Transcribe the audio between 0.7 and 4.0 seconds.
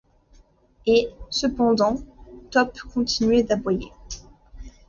Et, cependant, Top continuait d’aboyer.